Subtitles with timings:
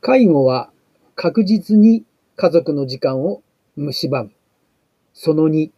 [0.00, 0.70] 介護は
[1.16, 2.04] 確実に
[2.36, 3.42] 家族の時間を
[3.76, 4.30] 蝕む。
[5.12, 5.70] その2、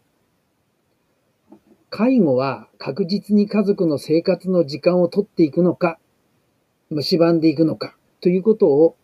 [1.89, 5.99] 介護は確実に家族の生活の時間を取っていくのか、
[6.91, 8.97] 蝕んでいくのかということを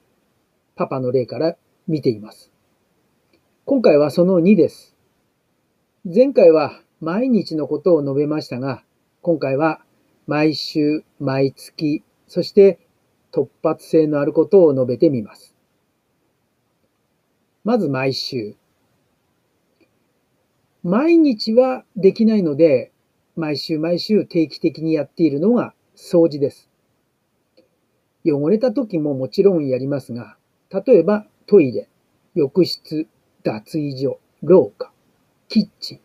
[0.74, 1.56] パパの例から
[1.88, 2.52] 見ています。
[3.64, 4.94] 今回はその2です。
[6.04, 8.84] 前回は毎日のことを述べましたが、
[9.22, 9.80] 今回は
[10.26, 12.85] 毎週、毎月、そして
[13.36, 15.54] 突発性のあることを述べてみます。
[17.64, 18.56] まず毎週。
[20.82, 22.92] 毎日はできないので、
[23.36, 26.70] 毎週毎週定期的にやっているのが掃除です。
[28.24, 30.38] 汚れた時ももちろんやりますが、
[30.70, 31.90] 例えばトイレ、
[32.34, 33.06] 浴室、
[33.42, 34.90] 脱衣所、廊下、
[35.48, 36.00] キッチン。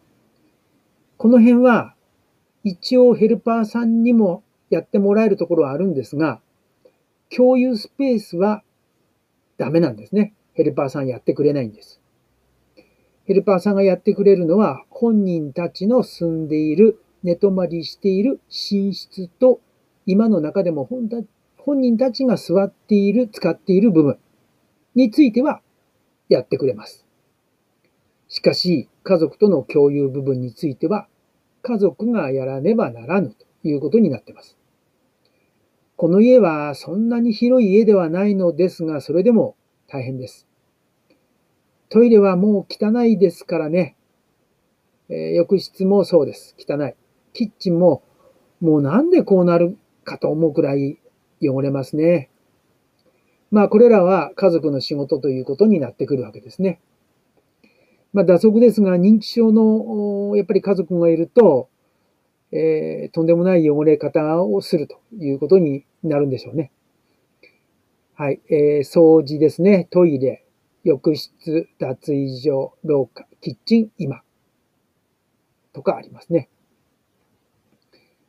[1.15, 1.95] この辺は
[2.65, 6.41] 一応ヘルパーさんにもやってもらえるところはあるんですが、
[7.35, 8.63] 共有スペースは
[9.57, 10.33] ダメなんですね。
[10.53, 12.01] ヘルパーさんやってくれないんです。
[13.25, 19.61] ヘルパーさんがやってくれるのは、本人たちの住んでいる、寝泊まりしている寝室と、
[20.05, 24.19] 今の中でも本人たちが座っている、使っている部分
[24.95, 25.61] については
[26.27, 27.05] やってくれます。
[28.27, 31.07] しかし、家族との共有部分については、
[31.61, 34.57] 家族がやらねばならぬということになっています。
[36.01, 39.55] この家はそんなに広い家ではないのですが、それでも
[39.87, 40.47] 大変です。
[41.89, 43.95] トイレはもう汚いですからね。
[45.09, 46.55] えー、浴室もそうです。
[46.57, 46.95] 汚い。
[47.33, 48.01] キッチンも
[48.61, 50.97] もうなんでこうなるかと思うくらい
[51.39, 52.31] 汚れますね。
[53.51, 56.81] まあこれらは家族の仕事ということになってくるわけですね。
[58.11, 61.69] まあ打足ですが認知症のやっぱり家族がいると、
[62.51, 66.71] えー、とんでもない汚れ方をするということになるんでしょうね。
[68.13, 68.41] はい。
[68.49, 69.87] えー、掃除ですね。
[69.89, 70.45] トイレ、
[70.83, 74.21] 浴室、脱衣所、廊下、キッチン、今。
[75.73, 76.49] とかありますね。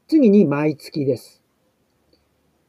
[0.09, 1.43] 次に毎月です。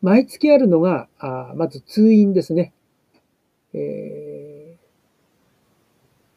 [0.01, 2.73] 毎月あるのが、あまず通院ですね。
[3.73, 4.77] え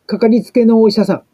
[0.04, 1.24] ー、かかりつけのお医者さん。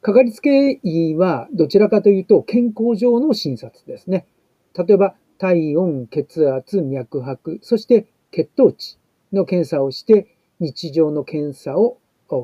[0.00, 4.26] かかりつけ医はどちらかというと健康上の診察ですね。
[4.74, 8.98] 例えば体温、血圧、脈拍、そして血糖値
[9.32, 11.98] の検査をして、日常の検査を、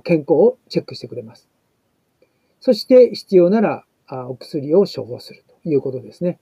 [0.05, 1.49] 健康をチェックしてくれます。
[2.61, 3.85] そして必要なら
[4.29, 6.39] お薬を処方するということですね。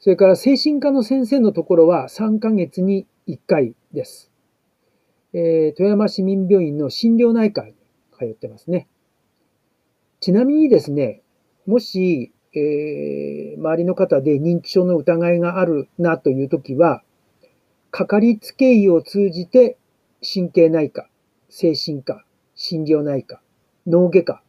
[0.00, 4.32] それから精神科の先生のところは3ヶ月に1回です。
[5.32, 7.74] えー、富山市民病院の心療内科に
[8.18, 8.88] 通ってますね。
[10.18, 11.22] ちなみにですね、
[11.66, 17.02] もしえー、周りの方で認知症の疑いがあるなというときは、
[17.90, 19.76] かかりつけ医を通じて
[20.22, 21.08] 神経内科、
[21.48, 22.24] 精神科、
[22.54, 23.40] 心療内科、
[23.86, 24.42] 脳外科、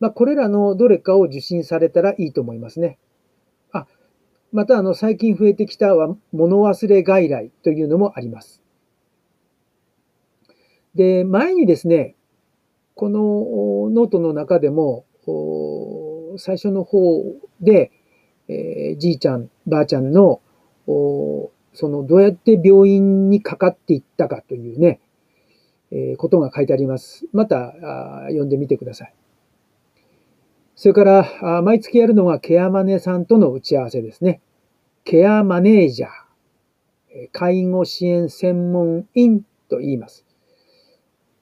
[0.00, 2.98] まあ、これらのどれかを受診されたらいいと思いますね。
[3.72, 3.86] あ、
[4.52, 8.60] またあの最近増えてきたは物忘れ外来というのもあります。
[10.94, 12.16] で、前にですね、
[12.94, 15.04] このノートの中でも、
[16.38, 17.24] 最初の方
[17.60, 17.90] で、
[18.48, 20.40] えー、じいちゃん、ばあちゃんの、
[20.86, 21.50] そ
[21.88, 25.00] のどうやって病院にかかっていったかというね、
[25.90, 27.26] えー、ことが書いてあります。
[27.32, 29.14] またあ読んでみてください。
[30.74, 34.40] それからあ、毎月やるのがケアマネさんとの打ち合わせですね。
[35.04, 36.10] ケアマネージャー、
[37.32, 40.24] 介護支援専門員と言います。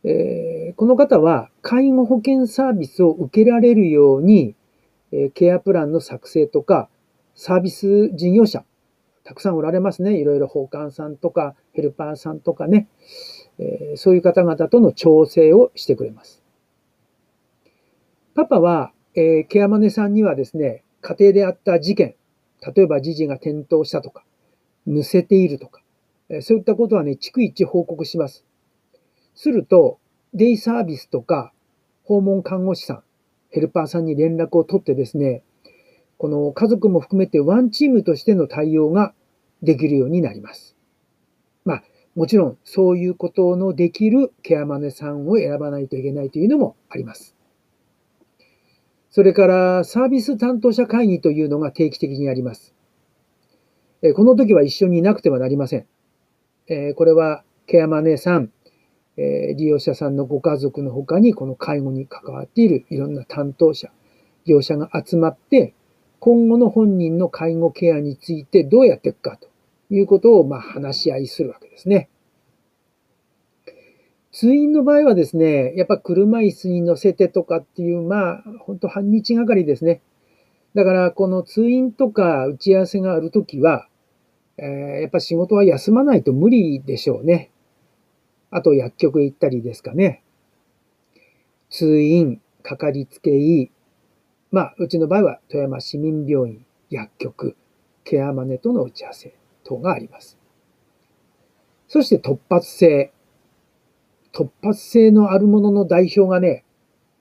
[0.02, 4.56] えー、この方は介護保険サービスを受けられるように、
[5.12, 6.88] えケアプランの作成とか、
[7.34, 8.64] サービス事業者、
[9.24, 10.18] たくさんおられますね。
[10.18, 12.88] いろいろ保管さんとか、ヘルパーさんとかね、
[13.58, 16.42] えそういう方々との調整をしてくれます。
[18.34, 22.14] パパは、えケアマネさんにはですね、家庭であった事件、
[22.74, 24.24] 例えば児児が転倒したとか、
[24.86, 25.82] むせているとか、
[26.28, 28.44] えそういったことはね、逐一報告します。
[29.34, 29.98] すると、
[30.32, 31.52] デイサービスとか、
[32.04, 33.02] 訪問看護師さん、
[33.50, 35.42] ヘルパーさんに連絡を取ってですね、
[36.18, 39.14] この家族も含めてワンチームとしての対応が
[39.62, 40.76] できるようになります。
[41.64, 41.82] まあ、
[42.14, 47.36] もちろんそういうことのできるケアマネさんを選ばないといけないというのもあります。
[49.10, 52.74] それからサービス担当者会議というのが定期的にあります。
[54.14, 55.86] この時は一緒にいなくてはなりません。
[56.94, 58.52] これはケアマネさん、
[59.20, 63.90] え利用者さんのご家族の他にこの介護に関わっているいろんな担当者、
[64.46, 65.74] 業者が集まって、
[66.20, 69.48] 今後の本人の介護ケアについてどうやっていくかと
[69.90, 72.08] いうことを、まあ、話し合いするわけですね。
[74.32, 80.02] 通院の場合はですね、やっぱ車椅子に乗せてとかっていう、まあ、本当半日がかりですね。
[80.74, 83.88] だから、この通院とか打ち合わせがあるときは、
[84.56, 84.66] えー、
[85.00, 87.50] やっぱ仕事は休まないと無理でしょうね。
[88.50, 90.22] あと薬局へ行ったりですかね。
[91.68, 93.70] 通院、かかりつけ医、
[94.50, 97.56] まあ、うちの場合は富山市民病院、薬局、
[98.04, 100.36] ケアマネとの打ち合わせ等があります。
[101.86, 103.12] そして突発性。
[104.32, 106.64] 突発性のあるものの代表がね、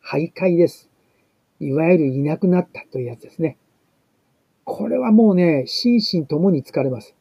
[0.03, 0.89] 徘徊です。
[1.59, 3.57] いわゆるいなくなったというやつですね。
[4.63, 7.15] これはもうね、心身ともに疲れます。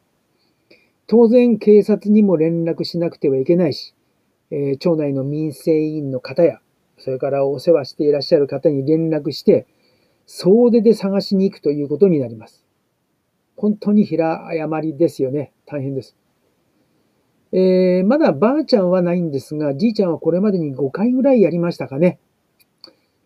[1.06, 3.94] 当然警察にも連絡しなくてはいけないし、
[4.50, 6.60] えー、町内の民生委員の方や、
[6.98, 9.66] それからお世話していらっしゃる方に連絡して、
[10.26, 12.64] 総出で探しに行くということになります。
[13.56, 15.52] 本当に平誤りですよね。
[15.66, 16.16] 大変です。
[17.52, 22.18] えー、まだばあちゃんはないんですが、じいちゃんはこれまでに5回ぐらいやりましたかね。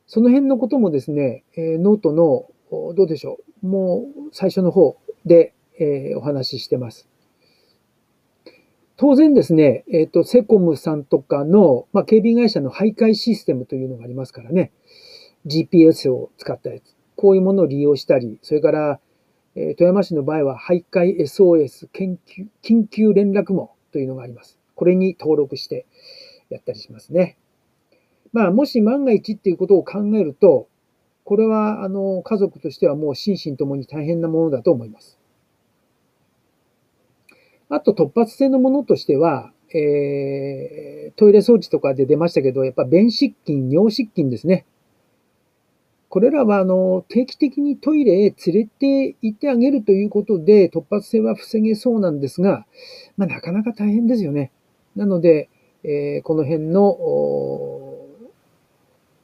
[0.07, 2.47] その辺のこともですね、えー、ノートの、
[2.95, 3.67] どうでしょう。
[3.67, 4.97] もう最初の方
[5.27, 7.09] で、えー、お話ししてます。
[8.97, 14.73] 当然ですね、えっ、ー、と、セコムさんとかの、まあ、警備会社の徘徊システムというのがありますからね。
[15.47, 16.95] GPS を使ったやつ。
[17.17, 19.01] こういうものを利用したり、それから、
[19.55, 24.59] えー、富山市の場合は、徘徊 SOS 緊急緊急連絡網というのがあります。
[24.75, 25.87] これに登録して
[26.49, 27.39] やったりしますね。
[28.33, 30.69] まあ、もし万が一っていうことを考えると、
[31.25, 35.19] これは、あの、家族としてはもう心身ともに大変なものだと思います。
[37.75, 44.67] あと、突発性のものとしては、えー、トイレ装置とかで出ましたけど、やっぱ便失禁、尿失禁ですね。
[46.11, 52.67] これらは、あの、定期的にトイレへ連れて行ってあげるということで、突発性は防げそうなんですが、
[53.17, 54.53] まあ、なかなか大変ですよね。
[54.95, 55.49] なので、
[55.83, 56.99] えー、この辺の、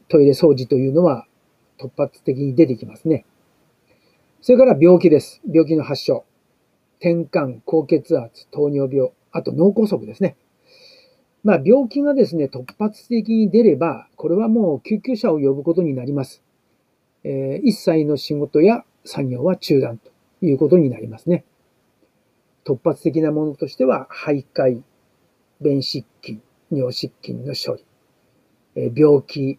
[0.08, 1.26] トイレ掃除というのは
[1.78, 3.26] 突発的に出てきますね。
[4.40, 5.42] それから病気です。
[5.46, 6.24] 病気の発症。
[7.00, 10.36] 転換、高血圧、糖尿病、あと脳梗塞ですね。
[11.44, 16.42] まあ、病気がですね、突発的に出れば、これはもう救急車を呼ぶことになります。
[17.24, 20.10] えー、一切の仕事や作業は中断と
[20.44, 21.44] いうことになりますね。
[22.64, 24.82] 突発的なものとしては、徘徊、
[25.60, 27.84] 便失禁、尿失禁の処理、
[28.74, 29.58] えー、病気、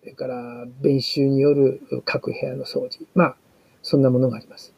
[0.00, 3.06] それから弁臭による各部屋の掃除。
[3.14, 3.36] まあ、
[3.82, 4.72] そんなものがあります。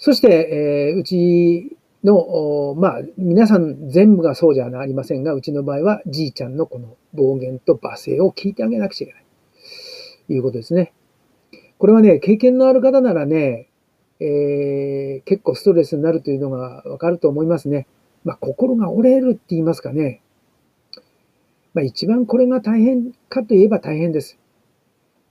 [0.00, 9.24] そして、えー、うちの、まあ、皆さん全部がそうじゃありませんが、うちの場合はじいちゃんのこの暴言と罵声を聞いてあげなくちゃいけない。
[10.34, 10.94] いうことですね。
[11.76, 13.68] これはね、経験のある方ならね、
[14.20, 17.86] えー、結構ストレスになるというのがわかると思いますね。
[18.24, 20.22] まあ、心が折れるって言いますかね。
[21.74, 24.38] まあ、一番これが大変かといえば大変です。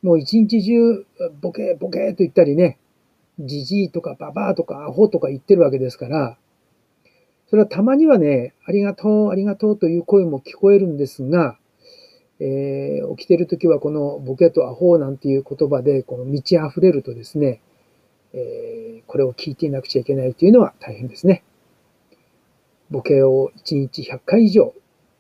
[0.04, 1.06] もう一日中、
[1.42, 2.78] ボケボケと言ったりね、
[3.40, 6.38] じじいとかババアとかアホとか言ってるわけですから、
[7.50, 11.58] それはたまにはね、ありがとう、ありがとうという声も聞こえるんですが、
[12.40, 17.62] えー、起きてるときはこのボケとアホなんていう言葉でこの満ち溢れるとですね、
[18.34, 21.44] えー、これを聞いていなくちゃいけないというのは大変ですね。
[22.90, 24.74] ボケを1日100回以上、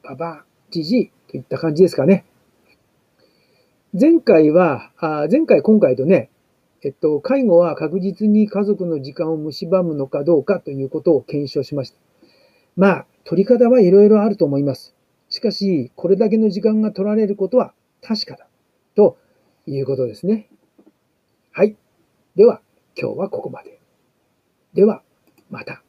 [0.03, 2.25] ババア、じじいといった感じですかね。
[3.99, 6.29] 前回は、あ前回今回とね、
[6.83, 11.97] えっと、介護は確実に家族の時間を蝕むのかどうかということを検証しました。
[12.75, 14.95] まあ、取り方はいろいろあると思います。
[15.27, 18.47] しかし、これだけの時間が取られることは確かだ。
[18.95, 19.17] と
[19.67, 20.49] いうことですね。
[21.51, 21.75] はい。
[22.35, 22.61] では、
[22.97, 23.79] 今日はここまで。
[24.73, 25.03] では、
[25.49, 25.83] また。